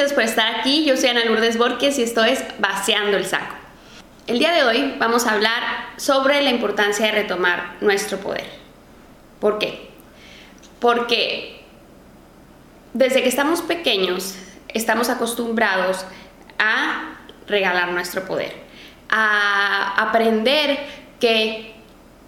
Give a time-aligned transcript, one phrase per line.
[0.00, 0.86] muchas por estar aquí.
[0.86, 3.54] Yo soy Ana Lourdes Borges y esto es Vaciando el Saco.
[4.26, 5.62] El día de hoy vamos a hablar
[5.98, 8.46] sobre la importancia de retomar nuestro poder.
[9.40, 9.90] ¿Por qué?
[10.78, 11.66] Porque
[12.94, 14.36] desde que estamos pequeños
[14.68, 16.06] estamos acostumbrados
[16.58, 18.54] a regalar nuestro poder,
[19.10, 20.78] a aprender
[21.20, 21.74] que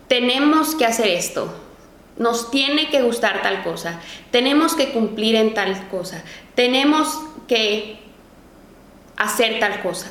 [0.08, 1.58] tenemos que hacer esto,
[2.16, 6.22] nos tiene que gustar tal cosa, tenemos que cumplir en tal cosa,
[6.54, 7.98] tenemos que
[9.16, 10.10] hacer tal cosa.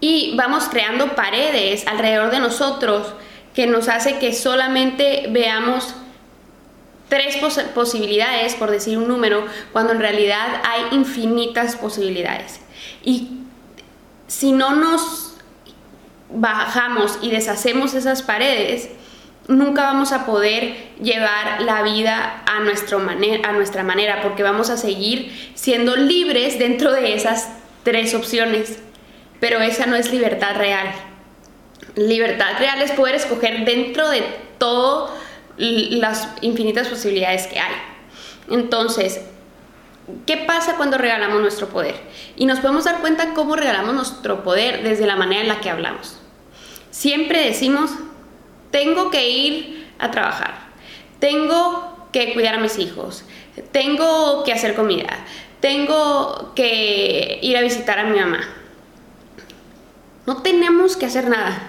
[0.00, 3.14] Y vamos creando paredes alrededor de nosotros
[3.54, 5.94] que nos hace que solamente veamos
[7.08, 7.36] tres
[7.74, 12.60] posibilidades, por decir un número, cuando en realidad hay infinitas posibilidades.
[13.04, 13.42] Y
[14.26, 15.34] si no nos
[16.30, 18.88] bajamos y deshacemos esas paredes,
[19.48, 24.76] nunca vamos a poder llevar la vida a, nuestro a nuestra manera, porque vamos a
[24.76, 27.48] seguir siendo libres dentro de esas
[27.82, 28.78] tres opciones.
[29.40, 30.86] Pero esa no es libertad real.
[31.96, 34.22] Libertad real es poder escoger dentro de
[34.58, 35.10] todas
[35.56, 37.74] las infinitas posibilidades que hay.
[38.50, 39.20] Entonces,
[40.26, 41.96] ¿qué pasa cuando regalamos nuestro poder?
[42.36, 45.70] Y nos podemos dar cuenta cómo regalamos nuestro poder desde la manera en la que
[45.70, 46.18] hablamos.
[46.90, 47.90] Siempre decimos,
[48.72, 50.54] tengo que ir a trabajar,
[51.20, 53.24] tengo que cuidar a mis hijos,
[53.70, 55.24] tengo que hacer comida,
[55.60, 58.40] tengo que ir a visitar a mi mamá.
[60.26, 61.68] No tenemos que hacer nada.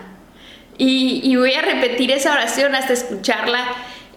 [0.78, 3.64] Y, voy a repetir esa oración hasta escucharla.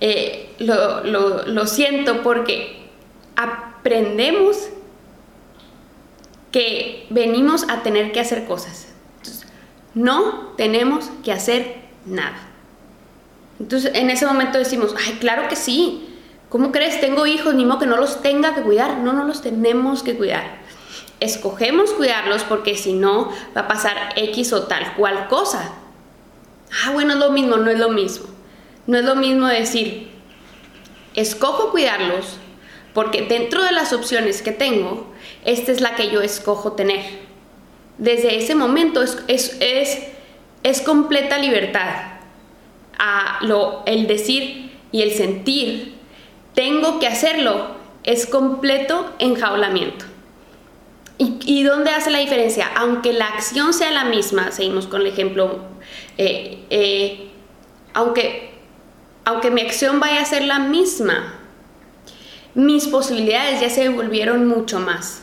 [0.01, 2.89] Eh, lo, lo siento porque
[3.37, 4.71] aprendemos
[6.57, 8.89] que venimos a tener que hacer cosas.
[9.95, 12.39] no tenemos que hacer nada.
[13.59, 16.09] Entonces en ese momento decimos, ay, claro que sí.
[16.49, 17.01] ¿Cómo crees?
[17.01, 18.99] Tengo hijos, ni modo que no los tenga que cuidar.
[18.99, 20.59] No, no los tenemos que cuidar.
[21.19, 25.73] Escogemos cuidarlos porque si no va a pasar X o tal cual cosa.
[26.85, 28.27] Ah, bueno, es lo mismo, no es lo mismo.
[28.87, 30.13] No es lo mismo decir,
[31.15, 32.37] escojo cuidarlos
[32.95, 35.13] porque dentro de las opciones que tengo,
[35.45, 37.03] esta es la que yo escojo tener.
[37.99, 39.99] Desde ese momento es, es, es,
[40.63, 42.16] es completa libertad
[42.99, 45.95] a lo, el decir y el sentir,
[46.55, 50.05] tengo que hacerlo, es completo enjaulamiento.
[51.19, 52.71] ¿Y, ¿Y, dónde hace la diferencia?
[52.77, 55.61] Aunque la acción sea la misma, seguimos con el ejemplo,
[56.19, 57.31] eh, eh,
[57.95, 58.53] aunque,
[59.25, 61.41] aunque mi acción vaya a ser la misma,
[62.55, 65.23] mis posibilidades ya se volvieron mucho más.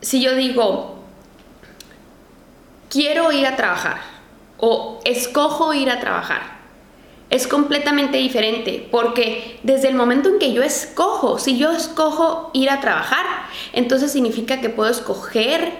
[0.00, 1.02] Si yo digo,
[2.88, 4.00] quiero ir a trabajar
[4.58, 6.61] o escojo ir a trabajar,
[7.32, 12.68] es completamente diferente, porque desde el momento en que yo escojo, si yo escojo ir
[12.68, 13.24] a trabajar,
[13.72, 15.72] entonces significa que puedo escoger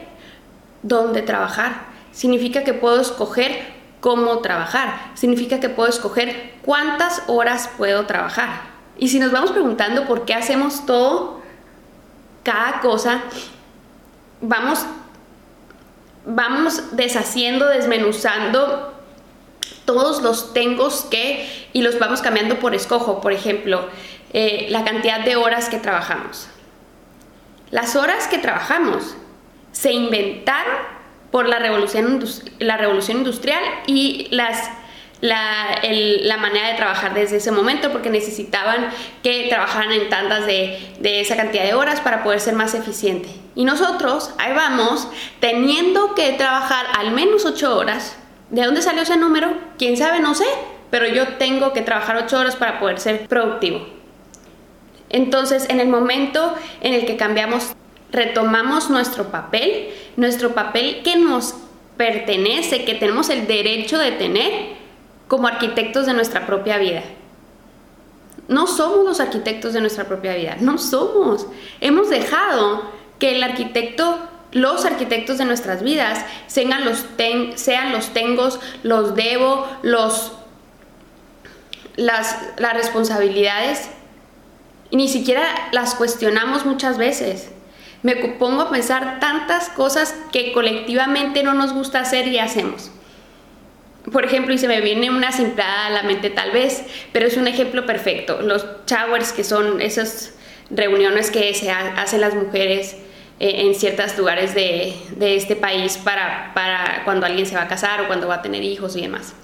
[0.82, 3.66] dónde trabajar, significa que puedo escoger
[4.00, 8.62] cómo trabajar, significa que puedo escoger cuántas horas puedo trabajar.
[8.96, 11.42] Y si nos vamos preguntando por qué hacemos todo,
[12.44, 13.20] cada cosa,
[14.40, 14.86] vamos,
[16.24, 18.91] vamos deshaciendo, desmenuzando
[19.84, 23.20] todos los tengo que y los vamos cambiando por escojo.
[23.20, 23.88] Por ejemplo,
[24.32, 26.48] eh, la cantidad de horas que trabajamos.
[27.70, 29.16] Las horas que trabajamos
[29.72, 30.74] se inventaron
[31.30, 32.22] por la revolución,
[32.58, 34.70] la revolución industrial y las,
[35.22, 38.90] la, la, manera de trabajar desde ese momento porque necesitaban
[39.22, 43.30] que trabajaran en tandas de, de esa cantidad de horas para poder ser más eficiente.
[43.54, 45.08] Y nosotros, ahí vamos,
[45.40, 48.16] teniendo que trabajar al menos 8 horas
[48.50, 49.52] ¿De dónde salió ese número?
[49.78, 50.20] ¿Quién sabe?
[50.20, 50.46] No sé,
[50.90, 53.86] pero yo tengo que trabajar ocho horas para poder ser productivo.
[55.08, 57.74] Entonces, en el momento en el que cambiamos,
[58.10, 61.54] retomamos nuestro papel, nuestro papel que nos
[61.96, 64.52] pertenece, que tenemos el derecho de tener
[65.28, 67.02] como arquitectos de nuestra propia vida.
[68.48, 71.46] No somos los arquitectos de nuestra propia vida, no somos.
[71.80, 72.82] Hemos dejado
[73.18, 74.18] que el arquitecto
[74.52, 77.04] los arquitectos de nuestras vidas sean los,
[77.56, 80.32] sean los tengos, los debo, los,
[81.96, 83.88] las, las responsabilidades,
[84.90, 87.50] y ni siquiera las cuestionamos muchas veces.
[88.02, 92.90] Me pongo a pensar tantas cosas que colectivamente no nos gusta hacer y hacemos.
[94.10, 96.82] Por ejemplo, y se me viene una simplada a la mente tal vez,
[97.12, 98.42] pero es un ejemplo perfecto.
[98.42, 100.34] Los showers, que son esas
[100.70, 102.96] reuniones que se hacen las mujeres
[103.42, 108.00] eh, en ciertos lugares de, este país para, para cuando alguien se va a casar
[108.00, 109.34] o cuando va a tener hijos y demás.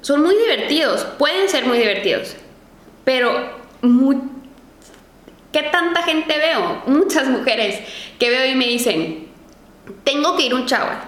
[0.00, 2.36] Son muy divertidos, pueden ser muy divertidos,
[3.04, 3.60] pero
[5.50, 6.82] ¿Qué tanta gente veo?
[6.86, 7.80] Muchas mujeres
[8.16, 9.26] que veo y me dicen,
[10.04, 10.98] tengo que ir a un shower.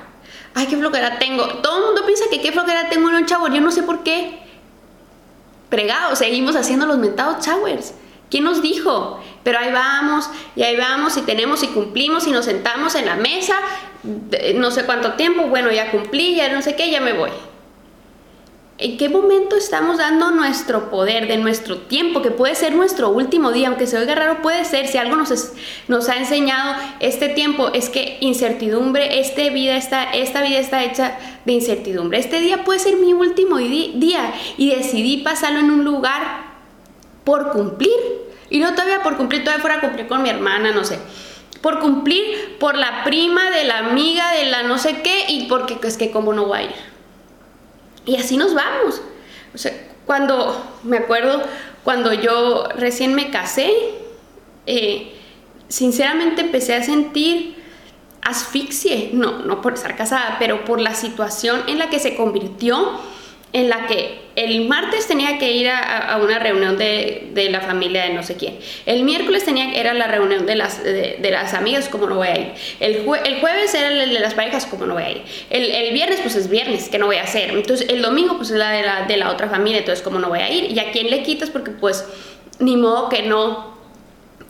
[0.55, 1.47] Ay, qué flojera tengo.
[1.62, 3.53] Todo el mundo piensa que qué flojera tengo en un shower.
[3.53, 4.41] Yo no sé por qué.
[5.69, 7.95] Pregados, seguimos haciendo los mentados showers.
[8.29, 9.21] ¿Quién nos dijo?
[9.44, 13.17] Pero ahí vamos, y ahí vamos, y tenemos, y cumplimos, y nos sentamos en la
[13.17, 13.55] mesa,
[14.56, 17.31] no sé cuánto tiempo, bueno, ya cumplí, ya no sé qué, ya me voy.
[18.76, 23.52] ¿En qué momento estamos dando nuestro poder, de nuestro tiempo, que puede ser nuestro último
[23.52, 25.52] día, aunque se oiga raro, puede ser, si algo nos,
[25.87, 31.17] nos ha enseñado este tiempo, es que incertidumbre, este vida está, esta vida está hecha
[31.44, 32.19] de incertidumbre.
[32.19, 36.23] Este día puede ser mi último día y decidí pasarlo en un lugar
[37.23, 37.93] por cumplir.
[38.55, 41.01] Y no todavía por cumplir, todavía fuera a cumplir con mi hermana, no sé.
[41.61, 45.77] Por cumplir por la prima de la amiga de la no sé qué y porque
[45.83, 46.75] es que como no voy a ir.
[48.06, 49.03] Y así nos vamos.
[49.53, 49.73] O sea,
[50.06, 51.43] cuando, me acuerdo,
[51.83, 53.73] cuando yo recién me casé,
[54.67, 55.17] eh,
[55.67, 57.61] sinceramente empecé a sentir
[58.23, 63.00] asfixie, no, no por estar casada, pero por la situación en la que se convirtió
[63.55, 68.12] en la que el martes tenía que ir a, una reunión de, la familia de
[68.12, 68.59] no sé quién.
[68.85, 72.37] El miércoles tenía era la reunión de las, de, las amigas, como no voy a
[72.37, 72.53] ir.
[72.81, 75.23] El, el, jueves era el de las parejas, como no voy a ir.
[75.51, 77.51] El, viernes, pues es viernes, que no voy a hacer.
[77.51, 80.29] Entonces, el domingo, pues es la de la, de la otra familia, entonces, como no
[80.29, 80.73] voy a ir.
[80.73, 81.49] ¿Y a quién le quitas?
[81.50, 82.05] Porque, pues,
[82.59, 83.73] ni modo que no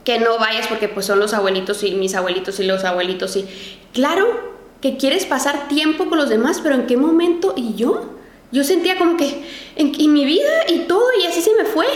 [0.05, 3.47] que no vayas porque pues son los abuelitos y mis abuelitos y los abuelitos y
[3.95, 8.15] claro que quieres pasar tiempo con los demás, pero ¿en qué momento y yo?
[8.53, 9.45] Yo sentía como que
[9.77, 11.87] en, mi vida y todo, y así se me fue.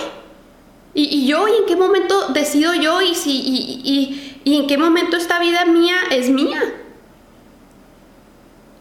[0.94, 3.00] Y, yo, ¿y en qué momento decido yo?
[3.00, 3.30] Y, si,
[4.44, 6.60] y, en qué momento esta vida mía es mía?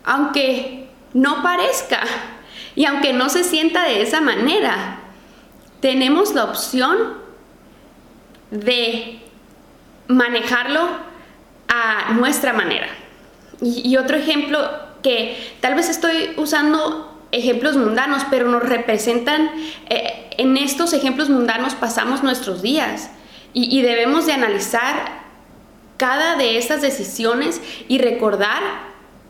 [0.03, 2.01] Aunque no parezca
[2.75, 4.99] y aunque no se sienta de esa manera,
[5.81, 7.17] tenemos la opción
[8.51, 9.19] de
[10.07, 10.87] manejarlo
[11.67, 12.87] a nuestra manera.
[13.61, 14.69] Y, otro ejemplo
[15.01, 19.49] que tal vez estoy usando ejemplos mundanos, pero nos representan,
[19.89, 23.09] eh, en estos ejemplos mundanos pasamos nuestros días
[23.53, 25.25] y, debemos de analizar
[25.97, 28.61] cada de estas decisiones y recordar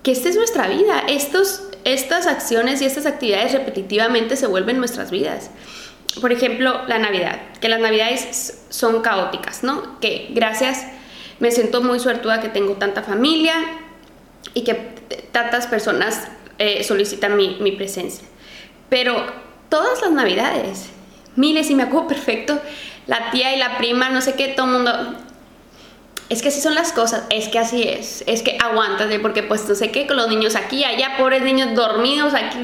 [0.04, 5.12] que esta es nuestra vida, Estos, estas acciones y estas actividades repetitivamente se vuelven nuestras
[5.12, 5.50] vidas.
[6.20, 9.98] Por ejemplo, la Navidad, que las Navidades son caóticas, ¿no?
[10.02, 10.86] Que gracias,
[11.40, 13.54] me siento muy suertuda que tengo tanta familia
[14.54, 14.74] y que
[15.32, 16.28] tantas personas
[16.58, 18.28] eh, solicitan mi, mi, presencia.
[18.90, 19.26] Pero
[19.70, 20.90] todas las navidades,
[21.36, 22.60] miles, y me acuerdo perfecto,
[23.06, 25.16] la tía y la prima, no sé qué, todo el mundo...
[26.30, 29.70] Es que así son las cosas, es que así es, es que aguántate, porque pues
[29.70, 32.58] no sé qué, con los niños aquí, allá, pobres niños dormidos, aquí,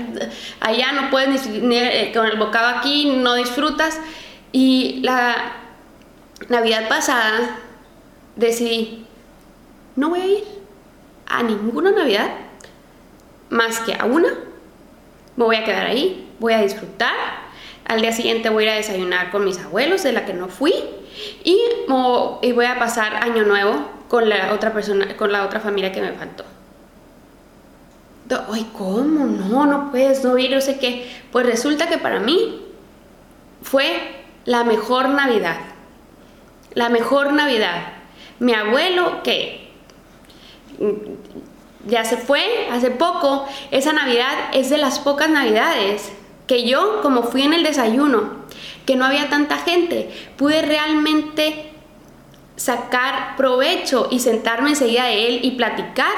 [0.59, 4.01] allá no puedes ni, eh, con el bocado aquí, no disfrutas.
[4.51, 5.53] Y la
[6.49, 7.57] Navidad pasada
[8.35, 9.05] decidí,
[9.95, 10.43] no voy a ir
[11.25, 12.29] a ninguna Navidad
[13.53, 14.29] más que a una.
[15.35, 17.13] Me voy a quedar ahí, voy a disfrutar.
[17.85, 20.47] Al día siguiente voy a ir a desayunar con mis abuelos, de la que no
[20.50, 20.73] fui.
[21.44, 21.57] Y,
[21.88, 26.13] voy a pasar año nuevo con la otra persona, con la otra familia que me
[26.13, 26.44] faltó.
[28.51, 29.25] Ay, ¿cómo?
[29.25, 31.07] No, no puedes no ir, no sé qué.
[31.31, 32.62] Pues resulta que para mí
[33.62, 35.57] fue la mejor Navidad.
[36.74, 37.93] La mejor Navidad.
[38.39, 39.72] Mi abuelo, que
[41.85, 46.11] ya se fue hace poco, esa Navidad es de las pocas Navidades
[46.47, 48.43] que yo, como fui en el desayuno,
[48.85, 51.71] que no había tanta gente, pude realmente
[52.55, 56.13] sacar provecho y sentarme enseguida de él y platicar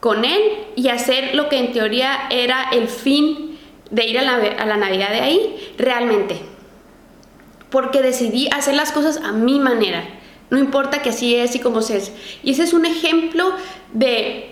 [0.00, 0.42] con él
[0.76, 3.58] y hacer lo que en teoría era el fin
[3.90, 6.40] de ir a la, Navidad de ahí, realmente.
[7.70, 10.04] Porque decidí hacer las cosas a mi manera.
[10.48, 12.12] No importa que así es y como se es.
[12.42, 13.52] Y ese es un ejemplo
[13.92, 14.49] de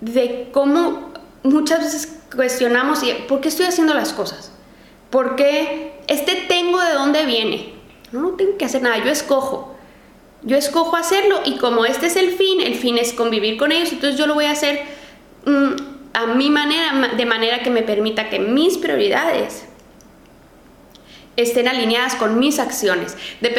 [0.00, 1.12] de cómo
[1.42, 4.52] muchas veces cuestionamos, ¿por qué estoy haciendo las cosas?
[5.10, 7.74] ¿Por qué este tengo de dónde viene?
[8.12, 9.74] No, no tengo que hacer nada, yo escojo.
[10.42, 13.92] Yo escojo hacerlo y como este es el fin, el fin es convivir con ellos,
[13.92, 14.82] entonces yo lo voy a hacer
[15.44, 15.72] mm,
[16.12, 19.64] a mi manera, de manera que me permita que mis prioridades
[21.36, 23.50] estén alineadas con mis acciones, de,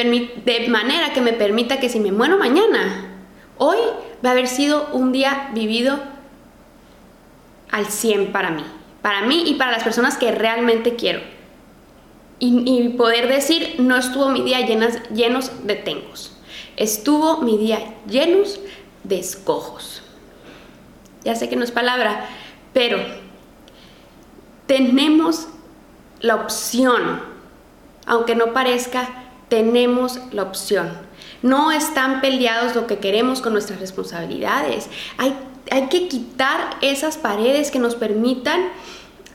[0.45, 3.09] de manera que me permita que si me muero mañana,
[3.57, 3.77] hoy
[4.23, 5.99] va a haber sido un día vivido
[7.71, 8.63] al 100 para mí,
[9.01, 11.21] para mí y para las personas que realmente quiero.
[12.41, 16.37] Y, poder decir, no estuvo mi día llenas, llenos de tengos,
[16.77, 18.61] estuvo mi día llenos
[19.03, 20.01] de escojos.
[21.25, 22.29] Ya sé que no es palabra,
[22.73, 22.97] pero
[24.67, 25.47] tenemos
[26.21, 27.21] la opción,
[28.05, 29.09] aunque no parezca,
[29.49, 30.89] tenemos la opción.
[31.41, 34.89] No están peleados lo que queremos con nuestras responsabilidades.
[35.17, 35.35] Hay,
[35.71, 38.61] hay que quitar esas paredes que nos permitan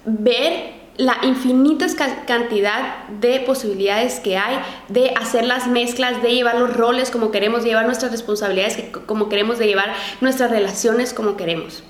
[0.04, 1.86] ver la infinita
[2.26, 7.64] cantidad de posibilidades que hay de hacer las mezclas, de llevar los roles como queremos,
[7.64, 11.82] de llevar nuestras responsabilidades como queremos, de llevar nuestras relaciones como queremos.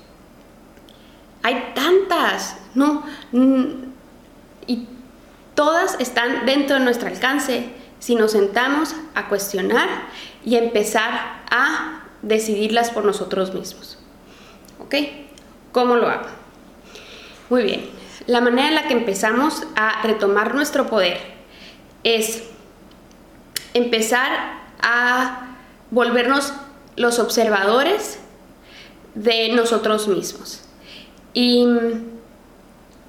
[1.43, 3.03] Hay tantas, ¿no?
[4.65, 4.87] Y
[5.53, 9.87] todas están dentro de nuestro alcance si nos sentamos a cuestionar
[10.43, 13.99] y empezar a decidirlas por nosotros mismos.
[14.85, 14.95] ¿Ok?
[15.71, 16.27] ¿Cómo lo hago?
[17.49, 17.89] Muy bien.
[18.27, 21.19] La manera en la que empezamos a retomar nuestro poder
[22.03, 22.43] es
[23.73, 24.31] empezar
[24.81, 25.57] a
[25.91, 26.53] volvernos
[26.95, 28.19] los observadores
[29.15, 30.63] de nosotros mismos.
[31.33, 31.67] Y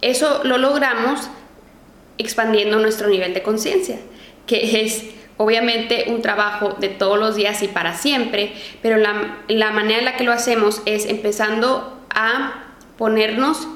[0.00, 1.28] eso lo logramos
[2.18, 3.98] expandiendo nuestro nivel de conciencia,
[4.46, 5.04] que es
[5.36, 10.04] obviamente un trabajo de todos los días y para siempre, pero la, la, manera en
[10.04, 12.64] la que lo hacemos es empezando a
[12.96, 13.68] ponernos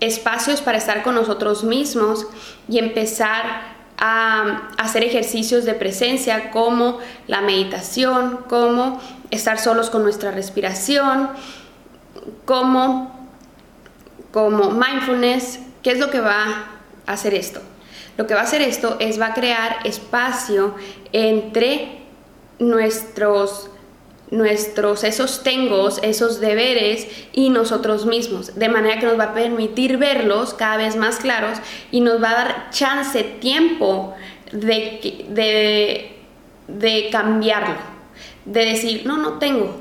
[0.00, 2.26] espacios para estar con nosotros mismos
[2.68, 10.30] y empezar a hacer ejercicios de presencia como la meditación, como estar solos con nuestra
[10.30, 11.30] respiración,
[12.44, 13.28] como,
[14.32, 15.58] como mindfulness.
[15.82, 16.44] ¿Qué es lo que va
[17.06, 17.60] a hacer esto?
[18.18, 20.74] Lo que va a hacer esto es va a crear espacio
[21.12, 22.00] entre
[22.58, 23.70] nuestros
[24.30, 29.96] nuestros, esos tengos, esos deberes y nosotros mismos, de manera que nos va a permitir
[29.96, 31.58] verlos cada vez más claros
[31.90, 34.14] y nos va a dar chance, tiempo
[34.52, 36.16] de, de,
[36.66, 37.76] de cambiarlo,
[38.44, 39.74] de decir, no, no tengo,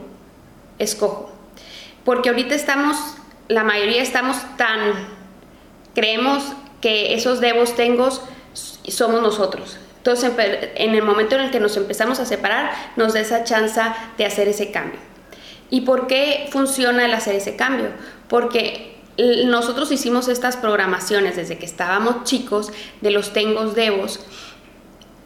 [0.79, 1.29] escojo.
[2.06, 2.96] Porque ahorita estamos,
[3.50, 4.94] la mayoría estamos tan,
[5.94, 6.44] creemos
[6.81, 8.22] que esos debos, tengos
[8.53, 10.31] somos nosotros entonces,
[10.75, 13.81] en el momento en el que nos empezamos a separar, nos da esa chance
[14.17, 15.01] de hacer ese cambio.
[15.69, 17.89] ¿Y por qué funciona el hacer ese cambio?
[18.29, 18.96] Porque
[19.48, 24.22] nosotros hicimos estas programaciones desde que estábamos chicos de los tengos devos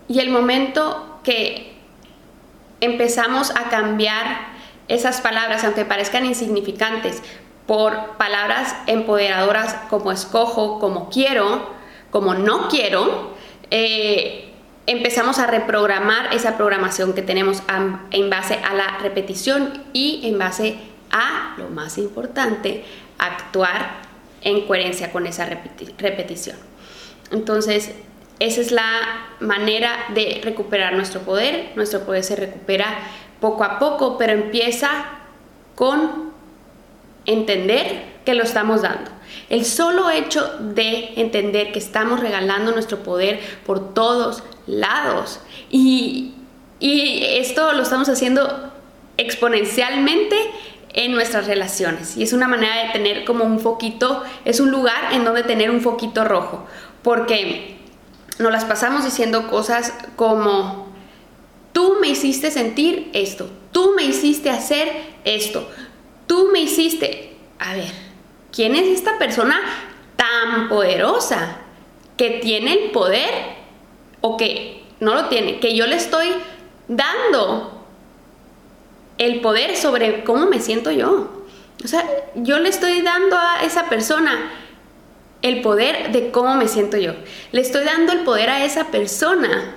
[0.08, 1.76] y el momento que
[2.80, 4.48] empezamos a cambiar
[4.88, 7.22] esas palabras, aunque parezcan insignificantes,
[7.68, 11.70] por palabras empoderadoras como escojo, como quiero,
[12.10, 13.34] como no quiero,
[13.70, 14.52] eh,
[14.88, 17.64] empezamos a reprogramar esa programación que tenemos
[18.12, 20.78] en base a la repetición y en base
[21.12, 22.84] a, lo más importante,
[23.18, 24.02] actuar
[24.42, 26.58] en coherencia con esa repetición.
[27.32, 27.92] Entonces,
[28.40, 31.72] esa es la manera de recuperar nuestro poder.
[31.76, 32.98] Nuestro poder se recupera
[33.40, 34.90] poco a poco, pero empieza
[35.76, 36.31] con
[37.26, 39.12] entender que lo estamos dando.
[39.50, 45.40] El solo hecho de entender que estamos regalando nuestro poder por todos lados.
[45.70, 46.36] Y,
[46.80, 48.72] esto lo estamos haciendo
[49.18, 50.36] exponencialmente
[50.94, 52.18] en nuestras relaciones.
[52.18, 55.70] Y es una manera de tener como un foquito, es un lugar en donde tener
[55.70, 56.66] un foquito rojo,
[57.04, 57.78] porque
[58.40, 60.92] nos las pasamos diciendo cosas como
[61.72, 64.92] tú me hiciste sentir esto, tú me hiciste hacer
[65.24, 65.70] esto,
[66.32, 67.92] tú me hiciste, a ver,
[68.54, 69.60] ¿quién es esta persona
[70.16, 71.58] tan poderosa
[72.16, 73.30] que tiene el poder
[74.22, 76.30] o que no lo tiene, que yo le estoy
[76.88, 77.86] dando
[79.18, 81.44] el poder sobre cómo me siento yo?
[81.84, 84.54] O sea, yo le estoy dando a esa persona
[85.42, 87.12] el poder de cómo me siento yo.
[87.52, 89.76] Le estoy dando el poder a esa persona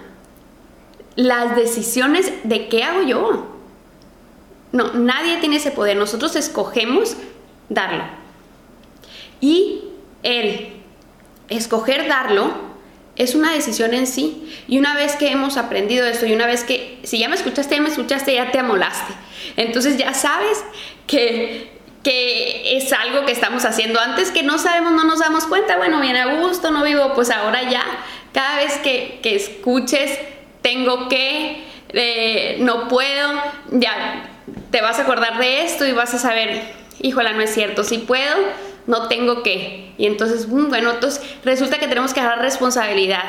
[1.16, 3.53] las decisiones de qué hago yo.
[4.74, 5.96] No, nadie tiene ese poder.
[5.96, 7.16] Nosotros escogemos
[7.68, 8.02] darlo.
[9.40, 9.84] Y
[10.24, 10.72] el
[11.48, 12.50] escoger darlo
[13.14, 14.52] es una decisión en sí.
[14.66, 17.76] Y una vez que hemos aprendido esto y una vez que, si ya me escuchaste,
[17.76, 19.14] ya me escuchaste, ya te amolaste.
[19.56, 20.64] Entonces ya sabes
[21.06, 21.70] que,
[22.02, 25.76] que es algo que estamos haciendo antes que no sabemos, no nos damos cuenta.
[25.76, 27.84] Bueno, bien a gusto, no vivo, pues ahora ya,
[28.32, 30.18] cada vez que, que escuches,
[30.62, 33.40] tengo que, eh, no puedo,
[33.70, 34.32] ya
[34.74, 36.64] te vas a acordar de esto y vas a saber,
[37.00, 38.34] híjola, no es cierto, si puedo,
[38.88, 39.94] no tengo que.
[39.98, 43.22] Y entonces, mm, bueno, entonces resulta que tenemos que dar responsabilidad.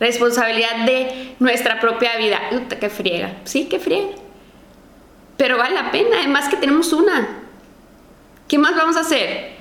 [0.00, 2.40] Responsabilidad de nuestra propia vida.
[2.80, 3.36] Que friega.
[3.44, 4.08] Sí, que friega.
[5.36, 7.28] Pero vale la pena, además que tenemos una.
[8.48, 9.52] ¿Qué más vamos a hacer?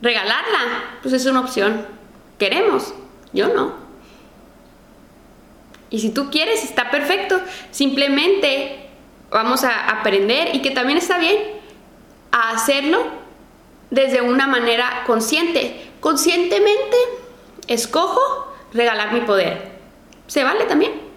[0.00, 1.00] ¿Regalarla?
[1.02, 1.84] Pues es una opción.
[2.38, 2.94] ¿Queremos?
[3.32, 3.74] Yo no.
[5.90, 7.40] Y si tú quieres, está perfecto.
[7.72, 8.87] Simplemente
[9.30, 11.38] vamos a aprender y que también está bien
[12.32, 13.04] a hacerlo
[13.90, 15.90] desde una manera consciente.
[16.00, 16.96] Conscientemente
[17.66, 18.20] escojo
[18.72, 19.78] regalar mi poder.
[20.26, 21.08] ¿Se vale también?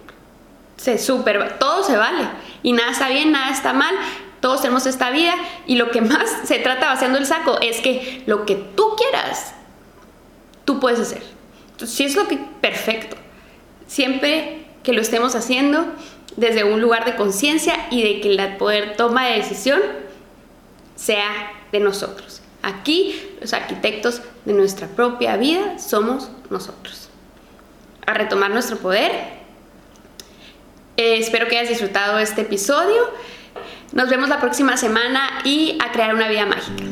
[0.82, 2.28] se super, todo se vale
[2.64, 3.94] y nada está bien, nada está mal,
[4.40, 8.24] todos tenemos esta vida y lo que más se trata vaciando el saco es que
[8.26, 9.54] lo que tú quieras,
[10.64, 11.22] tú puedes hacer.
[11.86, 13.16] Si es lo que perfecto,
[13.86, 15.84] siempre que lo estemos haciendo
[16.36, 19.80] desde un lugar de conciencia y de que la poder toma de decisión
[20.96, 22.42] sea de nosotros.
[22.62, 27.08] Aquí los arquitectos de nuestra propia vida somos nosotros.
[28.06, 29.42] A retomar nuestro poder
[30.96, 33.10] eh, espero que hayas disfrutado este episodio.
[33.92, 36.91] Nos vemos la próxima semana y a crear una vida mágica.